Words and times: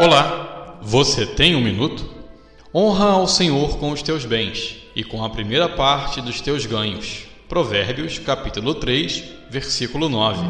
Olá, 0.00 0.80
você 0.82 1.24
tem 1.24 1.54
um 1.54 1.60
minuto? 1.60 2.04
Honra 2.74 3.10
ao 3.10 3.28
Senhor 3.28 3.78
com 3.78 3.92
os 3.92 4.02
teus 4.02 4.24
bens 4.24 4.78
e 4.96 5.04
com 5.04 5.24
a 5.24 5.30
primeira 5.30 5.68
parte 5.68 6.20
dos 6.20 6.40
teus 6.40 6.66
ganhos. 6.66 7.28
Provérbios, 7.48 8.18
capítulo 8.18 8.74
3, 8.74 9.22
versículo 9.48 10.08
9. 10.08 10.42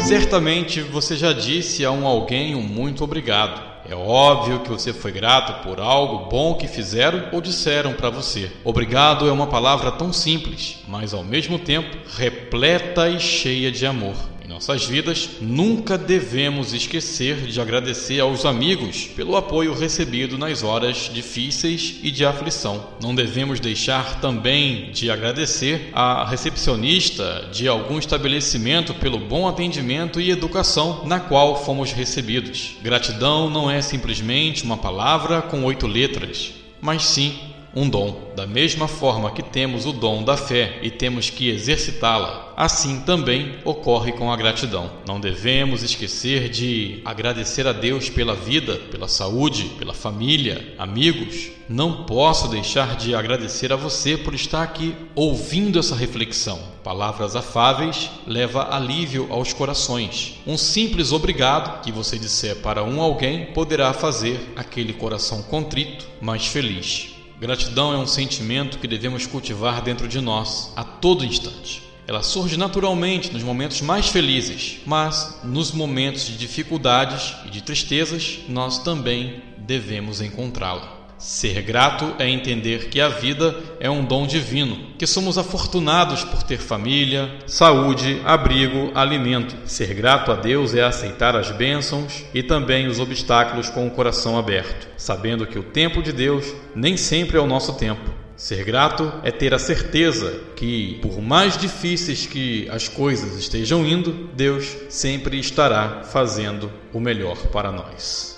Certamente 0.00 0.80
você 0.80 1.16
já 1.16 1.32
disse 1.32 1.84
a 1.84 1.92
um 1.92 2.04
alguém 2.04 2.56
um 2.56 2.60
muito 2.60 3.04
obrigado. 3.04 3.75
É 3.88 3.94
óbvio 3.94 4.60
que 4.60 4.68
você 4.68 4.92
foi 4.92 5.12
grato 5.12 5.62
por 5.62 5.78
algo 5.78 6.28
bom 6.28 6.54
que 6.54 6.66
fizeram 6.66 7.28
ou 7.32 7.40
disseram 7.40 7.92
para 7.92 8.10
você. 8.10 8.50
Obrigado 8.64 9.28
é 9.28 9.32
uma 9.32 9.46
palavra 9.46 9.92
tão 9.92 10.12
simples, 10.12 10.78
mas 10.88 11.14
ao 11.14 11.22
mesmo 11.22 11.58
tempo 11.58 11.96
repleta 12.16 13.08
e 13.08 13.20
cheia 13.20 13.70
de 13.70 13.86
amor. 13.86 14.16
Nossas 14.56 14.86
vidas, 14.86 15.28
nunca 15.38 15.98
devemos 15.98 16.72
esquecer 16.72 17.42
de 17.42 17.60
agradecer 17.60 18.20
aos 18.20 18.46
amigos 18.46 19.06
pelo 19.14 19.36
apoio 19.36 19.74
recebido 19.74 20.38
nas 20.38 20.62
horas 20.62 21.10
difíceis 21.12 21.96
e 22.02 22.10
de 22.10 22.24
aflição. 22.24 22.86
Não 23.02 23.14
devemos 23.14 23.60
deixar 23.60 24.18
também 24.18 24.90
de 24.92 25.10
agradecer 25.10 25.90
à 25.92 26.24
recepcionista 26.24 27.50
de 27.52 27.68
algum 27.68 27.98
estabelecimento 27.98 28.94
pelo 28.94 29.18
bom 29.18 29.46
atendimento 29.46 30.18
e 30.22 30.30
educação 30.30 31.04
na 31.04 31.20
qual 31.20 31.62
fomos 31.62 31.92
recebidos. 31.92 32.76
Gratidão 32.82 33.50
não 33.50 33.70
é 33.70 33.82
simplesmente 33.82 34.64
uma 34.64 34.78
palavra 34.78 35.42
com 35.42 35.64
oito 35.64 35.86
letras, 35.86 36.54
mas 36.80 37.04
sim 37.04 37.38
um 37.76 37.90
dom. 37.90 38.32
Da 38.34 38.46
mesma 38.46 38.88
forma 38.88 39.30
que 39.30 39.42
temos 39.42 39.84
o 39.84 39.92
dom 39.92 40.24
da 40.24 40.34
fé 40.34 40.78
e 40.82 40.90
temos 40.90 41.28
que 41.28 41.50
exercitá-la, 41.50 42.54
assim 42.56 43.00
também 43.00 43.56
ocorre 43.64 44.12
com 44.12 44.32
a 44.32 44.36
gratidão. 44.36 44.90
Não 45.06 45.20
devemos 45.20 45.82
esquecer 45.82 46.48
de 46.48 47.02
agradecer 47.04 47.66
a 47.66 47.72
Deus 47.72 48.08
pela 48.08 48.34
vida, 48.34 48.76
pela 48.90 49.06
saúde, 49.06 49.64
pela 49.78 49.92
família, 49.92 50.74
amigos. 50.78 51.50
Não 51.68 52.04
posso 52.04 52.48
deixar 52.48 52.96
de 52.96 53.14
agradecer 53.14 53.72
a 53.72 53.76
você 53.76 54.16
por 54.16 54.34
estar 54.34 54.62
aqui 54.62 54.94
ouvindo 55.14 55.78
essa 55.78 55.94
reflexão. 55.94 56.58
Palavras 56.82 57.36
afáveis 57.36 58.08
leva 58.26 58.74
alívio 58.74 59.26
aos 59.28 59.52
corações. 59.52 60.40
Um 60.46 60.56
simples 60.56 61.12
obrigado 61.12 61.82
que 61.82 61.92
você 61.92 62.18
disser 62.18 62.56
para 62.56 62.84
um 62.84 63.02
alguém 63.02 63.46
poderá 63.46 63.92
fazer 63.92 64.40
aquele 64.54 64.92
coração 64.92 65.42
contrito 65.42 66.06
mais 66.20 66.46
feliz. 66.46 67.16
Gratidão 67.38 67.92
é 67.92 67.98
um 67.98 68.06
sentimento 68.06 68.78
que 68.78 68.88
devemos 68.88 69.26
cultivar 69.26 69.82
dentro 69.82 70.08
de 70.08 70.20
nós 70.22 70.72
a 70.74 70.82
todo 70.82 71.24
instante. 71.24 71.82
Ela 72.06 72.22
surge 72.22 72.56
naturalmente 72.56 73.30
nos 73.30 73.42
momentos 73.42 73.82
mais 73.82 74.08
felizes, 74.08 74.78
mas 74.86 75.40
nos 75.44 75.70
momentos 75.70 76.26
de 76.26 76.38
dificuldades 76.38 77.34
e 77.44 77.50
de 77.50 77.60
tristezas 77.60 78.38
nós 78.48 78.78
também 78.82 79.42
devemos 79.58 80.22
encontrá-la. 80.22 81.05
Ser 81.18 81.62
grato 81.62 82.14
é 82.18 82.28
entender 82.28 82.90
que 82.90 83.00
a 83.00 83.08
vida 83.08 83.56
é 83.80 83.88
um 83.88 84.04
dom 84.04 84.26
divino, 84.26 84.76
que 84.98 85.06
somos 85.06 85.38
afortunados 85.38 86.22
por 86.22 86.42
ter 86.42 86.58
família, 86.58 87.32
saúde, 87.46 88.20
abrigo, 88.22 88.90
alimento. 88.94 89.56
Ser 89.64 89.94
grato 89.94 90.30
a 90.30 90.34
Deus 90.34 90.74
é 90.74 90.82
aceitar 90.82 91.34
as 91.34 91.50
bênçãos 91.50 92.22
e 92.34 92.42
também 92.42 92.86
os 92.86 93.00
obstáculos 93.00 93.70
com 93.70 93.86
o 93.86 93.90
coração 93.90 94.38
aberto, 94.38 94.88
sabendo 94.98 95.46
que 95.46 95.58
o 95.58 95.62
tempo 95.62 96.02
de 96.02 96.12
Deus 96.12 96.52
nem 96.74 96.98
sempre 96.98 97.38
é 97.38 97.40
o 97.40 97.46
nosso 97.46 97.72
tempo. 97.74 98.10
Ser 98.36 98.62
grato 98.64 99.10
é 99.22 99.30
ter 99.30 99.54
a 99.54 99.58
certeza 99.58 100.42
que, 100.54 100.98
por 101.00 101.22
mais 101.22 101.56
difíceis 101.56 102.26
que 102.26 102.68
as 102.68 102.86
coisas 102.86 103.38
estejam 103.38 103.86
indo, 103.86 104.28
Deus 104.34 104.76
sempre 104.90 105.40
estará 105.40 106.02
fazendo 106.04 106.70
o 106.92 107.00
melhor 107.00 107.38
para 107.46 107.72
nós. 107.72 108.35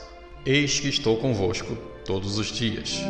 Eis 0.50 0.81
que 0.81 0.88
estou 0.88 1.19
convosco 1.19 1.76
todos 2.06 2.38
os 2.38 2.47
dias. 2.47 3.03